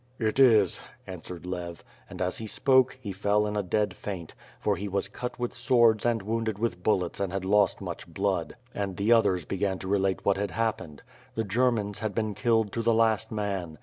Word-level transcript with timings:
"It 0.17 0.39
is," 0.39 0.79
answered 1.05 1.45
Lev, 1.45 1.83
and, 2.09 2.23
as 2.23 2.39
he 2.39 2.47
spoke, 2.47 2.97
he 2.99 3.11
fell 3.11 3.45
in 3.45 3.55
a 3.55 3.61
dead 3.61 3.93
faint; 3.93 4.33
for 4.59 4.75
he 4.75 4.87
was 4.87 5.07
cut 5.07 5.37
with 5.37 5.53
swords 5.53 6.07
and 6.07 6.23
wounded 6.23 6.57
with 6.57 6.81
bullets 6.81 7.19
and 7.19 7.31
had 7.31 7.45
lost 7.45 7.81
much 7.81 8.07
blood. 8.07 8.55
And 8.73 8.97
the 8.97 9.11
others 9.11 9.45
began 9.45 9.77
to 9.77 9.87
relate 9.87 10.25
what 10.25 10.37
had 10.37 10.49
happened. 10.49 11.03
The 11.35 11.43
Germans 11.43 11.99
had 11.99 12.15
been 12.15 12.33
killed 12.33 12.71
to 12.71 12.81
the 12.81 12.95
last 12.95 13.31
man. 13.31 13.77